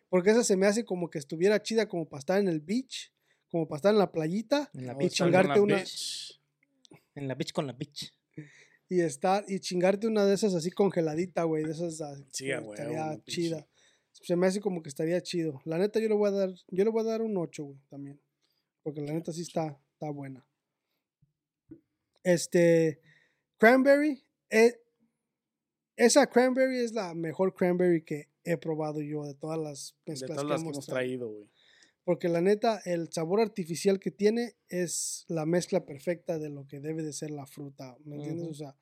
[0.09, 3.12] Porque esa se me hace como que estuviera chida como para estar en el beach,
[3.51, 5.18] como para estar en la playita En la beach.
[5.18, 6.40] con chingarte una- bitch.
[7.14, 8.14] En la beach con la beach.
[8.88, 12.73] y estar y chingarte una de esas así congeladita, güey, de esas ah, Sí, huevo,
[12.73, 13.68] estaría chida.
[14.12, 15.61] Se me hace como que estaría chido.
[15.66, 17.79] La neta yo le voy a dar, yo le voy a dar un 8, güey,
[17.90, 18.18] también.
[18.83, 20.47] Porque la neta sí está, está buena.
[22.23, 22.99] Este
[23.59, 24.81] cranberry, eh,
[25.98, 30.30] esa cranberry es la mejor cranberry que he probado yo de todas las De mezclas
[30.37, 31.28] todas que las que hemos hemos traído.
[31.28, 31.50] güey.
[32.04, 36.80] Porque la neta, el sabor artificial que tiene es la mezcla perfecta de lo que
[36.80, 38.44] debe de ser la fruta, ¿me entiendes?
[38.44, 38.52] Ujú.
[38.52, 38.76] O sea,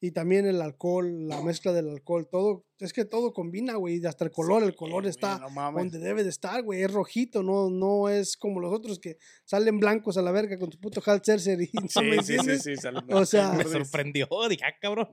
[0.00, 4.24] y también el alcohol, la mezcla del alcohol, todo, es que todo combina, güey, hasta
[4.24, 5.92] el color, el color está no mames.
[5.92, 9.78] donde debe de estar, güey, es rojito, no, no es como los otros que salen
[9.78, 12.32] blancos a la verga con tu puto hard seltzer y no Sí, me sí, sí,
[12.34, 12.62] entiendes?
[12.64, 14.26] sí, sale- O sea- Me sorprendió.
[14.48, 15.08] Dije, ah, cabrón.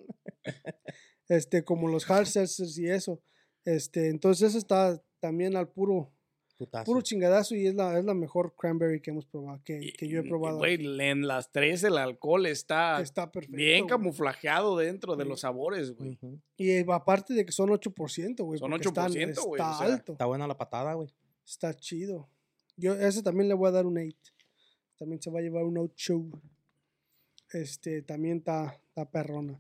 [1.30, 3.22] Este, como los hard seltzers y eso.
[3.64, 6.12] Este, entonces eso está también al puro,
[6.58, 6.86] Putazo.
[6.86, 10.08] puro chingadazo y es la, es la mejor cranberry que hemos probado, que, Y- que
[10.08, 10.58] yo he probado.
[10.58, 13.56] Güey, en las tres el alcohol está, está perfecto.
[13.58, 13.90] bien güey.
[13.90, 15.30] camuflajeado dentro de Sí.
[15.30, 16.18] los sabores, güey.
[16.22, 16.42] Ujú.
[16.58, 18.60] Y eh, aparte de que son 8%, güey.
[18.60, 20.12] Son porque están- 8%, güey, Está o sea, alto.
[20.14, 21.14] Está buena la patada, güey.
[21.46, 22.28] Está chido.
[22.76, 24.34] Yo a ese también le voy a dar un 8.
[24.98, 26.26] También se va a llevar un 8.
[27.52, 29.60] Este, también está, está perrona.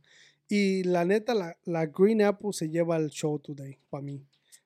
[0.49, 4.25] Y la neta, la, la Green Apple se lleva el show today, para mí.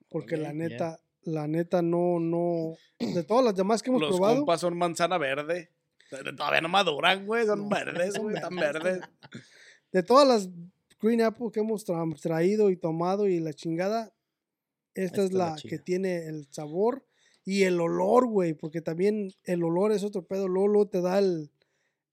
[0.09, 0.69] Porque la Ok, yeah.
[0.69, 2.75] neta, la neta no, no.
[2.99, 4.37] De todas las demás que hemos Los probado.
[4.37, 5.69] compas son manzana verde.
[6.37, 7.45] Todavía no maduran, güey.
[7.45, 8.35] Son No, verdes, son güey.
[8.35, 9.01] Están verdes.
[9.91, 10.49] De todas las
[11.01, 14.13] Green Apple que hemos tra- traído y tomado y la chingada,
[14.95, 15.83] esta, es la, que chida.
[15.83, 17.05] tiene el sabor
[17.43, 20.47] y el olor, güey, porque también el olor es otro pedo.
[20.47, 21.51] Lolo te da el,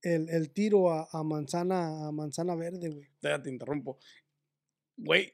[0.02, 3.08] el, el tiro a, a manzana a manzana verde, güey.
[3.22, 3.98] Ya te interrumpo.
[4.96, 5.32] Güey,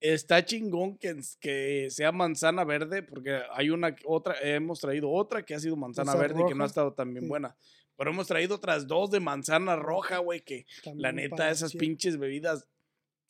[0.00, 5.54] está chingón que, que sea manzana verde, porque hay una otra, hemos traído otra que
[5.54, 7.28] ha sido manzana Esa verde y que no roja, ha estado tan bien sí.
[7.28, 7.56] buena.
[7.96, 12.18] Pero hemos traído otras dos de manzana roja, güey, que También la neta, esas pinches
[12.18, 12.68] bebidas.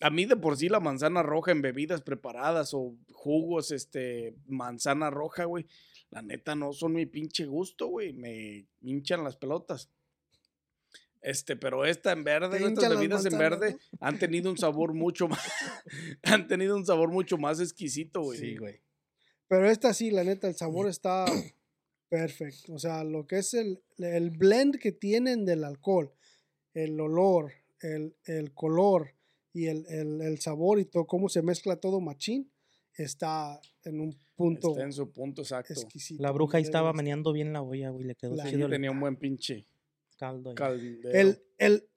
[0.00, 5.08] A mí de por sí la manzana roja en bebidas preparadas o jugos, este, manzana
[5.08, 5.66] roja, güey.
[6.10, 8.12] La neta no son mi pinche gusto, güey.
[8.12, 9.90] Me hinchan las pelotas.
[11.26, 15.40] Este, pero esta en verde, estas bebidas en verde han tenido un sabor mucho más,
[16.22, 18.38] han tenido un sabor mucho más exquisito, güey.
[18.38, 18.80] Sí, güey.
[19.48, 21.24] Pero esta sí, la neta, el sabor está
[22.08, 22.74] perfecto.
[22.74, 26.12] O sea, lo que es el, el blend que tienen del alcohol,
[26.74, 29.12] el olor, el, el color
[29.52, 32.50] y el, el- el sabor y todo, cómo se mezcla todo machín,
[32.94, 35.72] está en un punto Está en su punto exacto.
[35.72, 36.22] exquisito.
[36.22, 38.04] La bruja ahí estaba meneando bien la olla, güey.
[38.06, 39.66] Le quedó La- tenía un buen pinche
[40.16, 40.54] caldo.
[41.12, 41.88] El, el,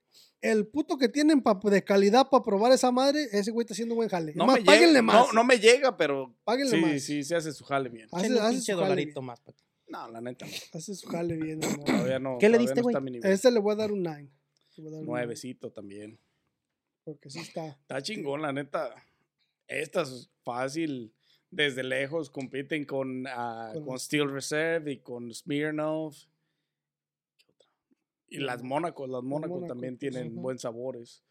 [0.42, 3.96] el puto que tienen pa- de calidad para probar esa madre, ese güey está haciendo
[3.96, 4.34] buen jale.
[4.34, 5.28] no, Nomás me páguenle llega, más.
[5.28, 7.02] no, no me llega, pero páguenle sí, más.
[7.04, 8.08] sí, se hace su jale bien.
[8.12, 9.26] Hace, hace pinche su jale dolarito bien.
[9.26, 9.40] más.
[9.42, 9.54] pa'
[9.88, 10.52] No, la neta no.
[10.74, 11.64] Hace su jale bien.
[11.64, 11.84] amor.
[11.86, 12.38] Todavía no.
[12.40, 12.96] ¿Qué le diste, güey?
[12.96, 14.30] a este le voy a dar un 9.
[15.04, 16.20] Nuevecito también.
[17.04, 17.68] Porque sí está.
[17.68, 18.94] Está chingón, la neta.
[19.68, 21.14] Estas fácil,
[21.52, 26.18] desde lejos, compiten con, ah, Con con Steel Reserve y con Smirnoff.
[28.30, 31.24] Y La- las Mónaco, las Mónaco Mónaco, también pues, tienen buen sabores.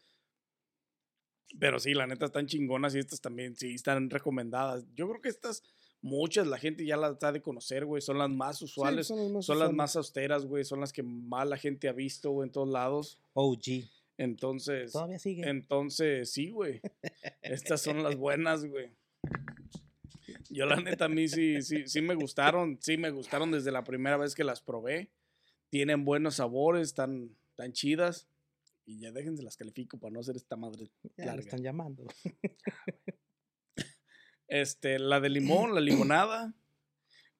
[1.59, 4.85] Pero sí, la neta están chingonas y estas también sí están recomendadas.
[4.95, 5.63] Yo creo que estas,
[6.01, 8.01] muchas, la gente ya las ha de conocer, güey.
[8.01, 9.07] Son las más Sí, usuales.
[9.07, 9.77] son las más son las usuales.
[9.77, 10.63] más austeras, güey.
[10.63, 13.19] Son las que más la gente ha visto, güey, en todos lados.
[13.33, 13.85] OG.
[14.17, 15.49] Entonces, Todavía sigue.
[15.49, 16.81] entonces, sí, güey.
[17.41, 18.91] Estas son las buenas, güey.
[20.51, 23.83] Yo la neta a mí sí, sí, sí me gustaron, sí me gustaron desde la
[23.83, 25.09] primera vez que las probé.
[25.69, 28.27] Tienen buenos sabores, tan, tan chidas.
[28.85, 31.41] Y ya déjense las califico para no hacer esta madre Ya larga.
[31.41, 32.05] están llamando.
[34.47, 36.55] Este, la de limón, la limonada.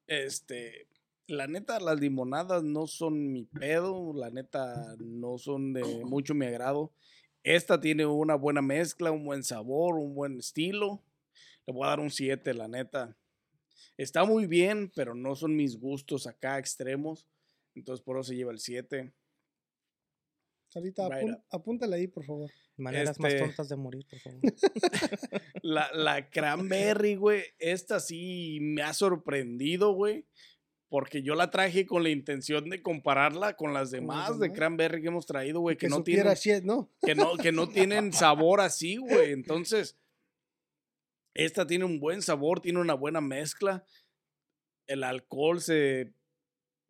[0.05, 0.87] Este,
[1.25, 4.13] la neta, las limonadas no son mi pedo.
[4.13, 6.93] La neta, no son de mucho mi agrado.
[7.43, 11.01] Esta tiene una buena mezcla, un buen sabor, un buen estilo.
[11.65, 13.17] Le voy a dar un 7, la neta.
[13.97, 17.27] Está muy bien, pero no son mis gustos acá extremos.
[17.75, 19.13] Entonces, por eso se lleva el 7.
[20.69, 22.51] Sarita, Right apún- apúntale ahí, por favor.
[22.77, 24.41] Maneras más Este- tontas de morir, por favor.
[25.63, 30.25] La, la cranberry, güey, esta sí me ha sorprendido, güey.
[30.87, 35.07] Porque yo la traje con la intención de compararla con las demás de cranberry que
[35.09, 36.89] hemos traído, güey, que, Que, no supiera tienen, shit, ¿no?
[37.03, 39.31] que, no, que no tienen sabor así, güey.
[39.31, 39.97] Entonces,
[41.35, 43.85] esta tiene un buen sabor, tiene una buena mezcla.
[44.87, 46.11] El alcohol se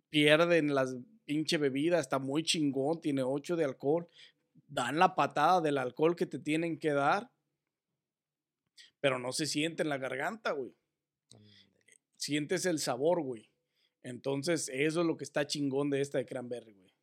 [0.09, 0.95] pierde en las
[1.25, 4.07] pinche bebidas, está muy chingón, tiene 8 de alcohol.
[4.67, 7.31] Dan la patada del alcohol que te tienen que dar,
[8.99, 10.75] pero no se siente en la garganta, güey.
[12.15, 13.49] Sientes el sabor, güey.
[14.03, 16.93] Entonces, eso es lo que está chingón de esta de cranberry, güey.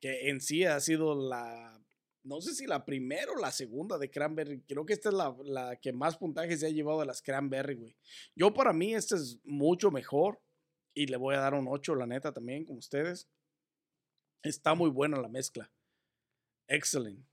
[0.00, 1.80] Que en sí ha sido la,
[2.22, 4.60] no sé si la primera o la segunda de cranberry.
[4.62, 7.74] Creo que esta es la, la que más puntaje se ha llevado de las cranberry,
[7.74, 7.96] güey.
[8.34, 10.40] Yo para mí esta es mucho mejor
[10.96, 13.28] y le voy a dar un 8, la neta, también, como ustedes.
[14.42, 15.70] Está muy buena la mezcla.
[16.68, 17.30] Excelente.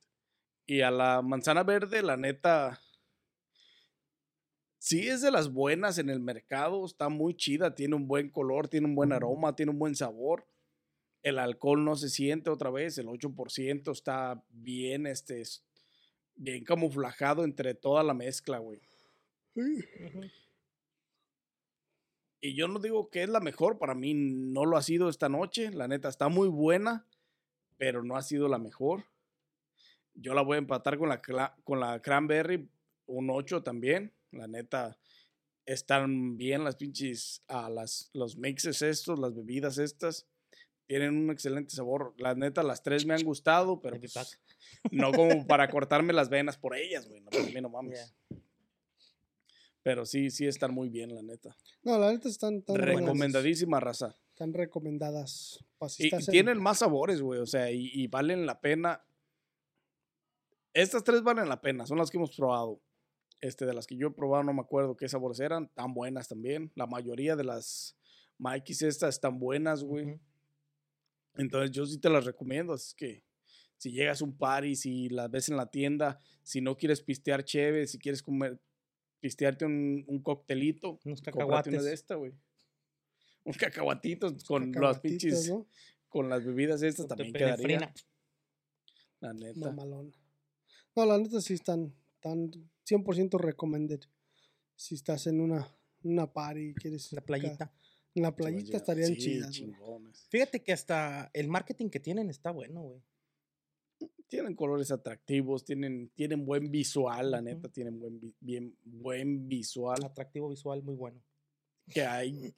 [0.66, 2.82] Y a la manzana verde, la neta,
[4.80, 6.86] sí es de las buenas en el mercado.
[6.86, 10.46] Está muy chida, tiene un buen color, tiene un buen aroma, tiene un buen sabor.
[11.22, 15.64] El alcohol no se siente otra vez, el 8% está bien, este, es
[16.36, 18.82] bien camuflajado entre toda la mezcla, güey.
[22.46, 25.30] Y yo no digo que es la mejor, para mí no lo ha sido esta
[25.30, 27.08] noche, la neta está muy buena,
[27.78, 29.06] pero no ha sido la mejor.
[30.14, 31.22] Yo la voy a empatar con la,
[31.64, 32.68] con la cranberry,
[33.06, 34.98] un 8 también, la neta
[35.66, 40.28] están bien las pinches, ah, las, los mixes estos, las bebidas estas,
[40.86, 42.14] tienen un excelente sabor.
[42.18, 44.42] La neta, las tres me han gustado, pero pues,
[44.92, 48.14] no como para cortarme las venas por ellas, güey, no, no mames.
[48.30, 48.43] Yeah.
[49.84, 51.56] Pero sí, sí están muy bien, la neta.
[51.84, 54.16] No, la neta están tan buenas, Recomendadísima raza.
[54.30, 55.60] Están recomendadas.
[55.90, 57.42] si Y, tienen más sabores, güey.
[57.42, 59.04] O sea, y, y valen la pena.
[60.74, 61.86] Estas tres valen la pena.
[61.86, 62.82] Son las que hemos probado.
[63.42, 65.68] Este, de las que yo he probado, no me acuerdo qué sabores eran.
[65.74, 66.72] Tan buenas también.
[66.76, 67.98] La mayoría de las
[68.38, 70.18] Mikey's estas están buenas, güey.
[71.36, 72.74] Entonces yo sí te las recomiendo.
[72.74, 73.22] Es que
[73.78, 77.44] si llegas a un party, si las ves en la tienda, si no quieres pistear
[77.44, 78.62] chévere, si quieres comer,
[79.24, 82.34] pistearte un, un coctelito, Unos una de esta, güey.
[83.46, 85.68] Un cacahuatito con las pinches, ¿no?
[86.08, 87.94] con las bebidas estas Con también quedaría.
[89.20, 89.72] La neta.
[89.72, 90.14] Mamalón.
[90.96, 92.52] No, la neta sí están, están
[92.86, 94.02] 100% recommended.
[94.76, 95.68] Si estás en una,
[96.04, 97.74] una party y quieres La acá playita.
[98.16, 99.62] En la playita estarían sí, chidas.
[100.30, 103.02] Fíjate que hasta el marketing que tienen está bueno, güey.
[104.34, 110.04] Tienen colores atractivos, tienen, tienen buen visual, la neta, tienen buen, bien, buen visual.
[110.04, 111.22] Atractivo visual muy bueno.
[111.88, 112.52] Que hay,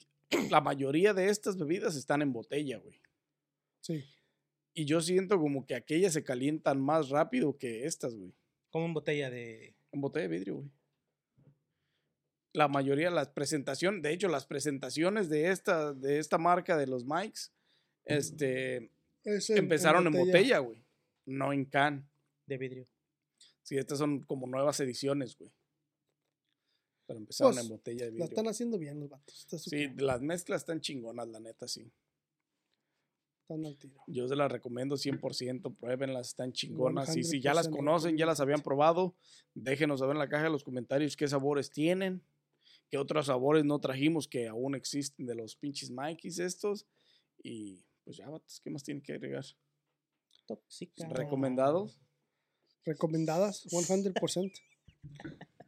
[0.50, 2.98] la mayoría de estas bebidas están en botella, güey.
[3.82, 4.02] Sí.
[4.72, 8.32] Y yo siento como que aquellas se calientan más rápido que estas, güey.
[8.70, 9.76] Como en botella de.
[9.92, 10.70] En botella de vidrio, güey.
[12.54, 16.86] La mayoría de las presentaciones, de hecho, las presentaciones de esta, de esta marca de
[16.86, 17.52] los mics,
[18.06, 20.85] este, en- empezaron en botella, güey.
[21.26, 22.08] No en can.
[22.46, 22.88] de vidrio.
[23.62, 25.50] Sí, estas son como nuevas ediciones, güey.
[27.06, 28.24] Pero empezaron Pues, en botella de La vidrio.
[28.26, 29.46] están haciendo bien los vatos.
[29.58, 31.90] Sí, las mezclas están chingonas, la neta, sí.
[33.42, 34.00] están al tiro.
[34.08, 37.16] Yo se las recomiendo 100%, pruébenlas, están chingonas.
[37.16, 39.14] Y si ya las 100% conocen, ya las habían probado,
[39.54, 42.22] déjenos saber en la caja de los comentarios qué sabores tienen,
[42.90, 46.86] qué otros sabores no trajimos que aún existen de los pinches Mikeys estos.
[47.42, 49.44] Y pues ya, vatos, ¿qué más tienen que agregar?
[50.46, 51.08] Tóxica.
[51.08, 52.00] ¿Recomendados?
[52.84, 54.52] Recomendadas, 100%.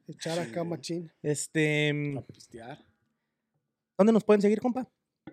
[0.06, 1.12] Echar acá machín.
[1.22, 1.90] Este.
[2.16, 2.78] A pistear.
[3.96, 4.90] ¿Dónde nos pueden seguir, compa?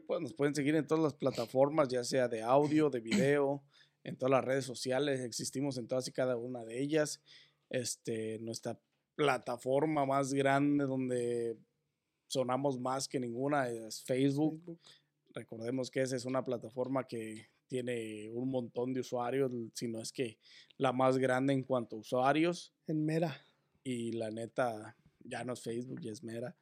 [0.08, 3.64] Pues nos pueden seguir en todas las plataformas, ya sea de audio, de video,
[4.04, 5.22] en todas las redes sociales.
[5.22, 7.22] Existimos en todas y cada una de ellas.
[7.70, 8.80] Este, nuestra
[9.16, 11.58] plataforma más grande donde
[12.28, 14.60] sonamos más que ninguna es Facebook.
[14.60, 14.80] Facebook.
[15.36, 20.12] Recordemos que esa es una plataforma que tiene un montón de usuarios, si no es
[20.12, 20.38] que
[20.78, 22.74] la más grande en cuanto a usuarios.
[22.88, 23.42] En Mera.
[23.84, 26.56] Y la neta, ya no es Facebook, ya es Mera.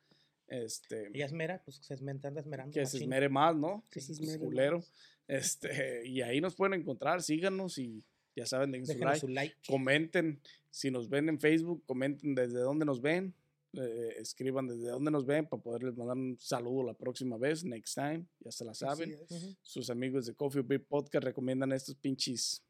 [0.48, 2.74] Este, Ella esmera, pues se esmera, anda esmerando.
[2.74, 3.84] que se esmere más, ¿no?
[3.90, 4.78] Que se Sí, esmere culero.
[4.78, 4.94] más.
[5.28, 8.04] Este, y ahí nos pueden encontrar, síganos y
[8.36, 9.56] ya saben, dejen su like, su like.
[9.68, 13.34] comenten, si nos ven en Facebook, comenten desde dónde nos ven,
[13.74, 17.96] eh, escriban desde dónde nos ven para poderles mandar un saludo la próxima vez, next
[17.96, 19.18] time, ya se la saben.
[19.62, 22.64] Sus amigos de Coffee Beer Podcast recomiendan estos pinches,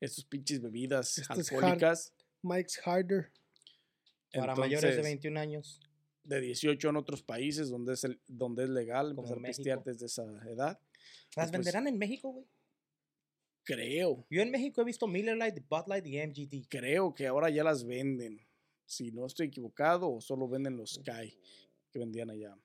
[0.00, 1.40] estos pinches bebidas Este hard.
[1.40, 2.12] alcohólicas.
[2.42, 3.30] Mike's Harder.
[4.32, 5.80] Para mayores de Entonces, 21 años.
[6.22, 10.06] de 18 en otros países donde es, el, donde es legal Como empezar a desde
[10.06, 10.78] esa edad.
[11.36, 12.46] ¿Las pues- venderán en México, güey?
[13.64, 14.26] Creo.
[14.30, 16.66] Yo en México he visto Miller Lite, Bud Light y MGD.
[16.68, 18.40] creo que ahora ya las venden.
[18.90, 21.32] Si no estoy equivocado, o solo venden los Sky
[21.92, 22.58] que vendían allá.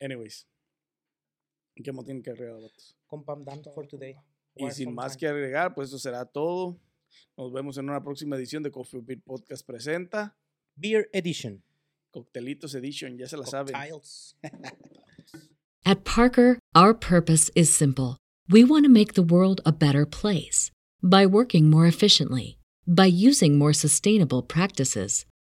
[0.00, 0.46] Anyways.
[1.74, 2.96] ¿Qué más tienen que agregar, vatos?
[3.74, 4.14] For today.
[4.54, 5.18] Y sin más sometime.
[5.18, 6.78] que agregar, pues eso será todo.
[7.36, 10.38] Nos vemos en una próxima edición de Coffee Beat Podcast presenta
[10.76, 11.64] Beer Edition.
[12.12, 13.74] Coctelitos Edition, ya se la saben.
[15.84, 18.18] At Parker, our purpose is simple.
[18.48, 20.70] We want to make the world a better place
[21.02, 25.26] by working more efficiently, by using more sustainable practices,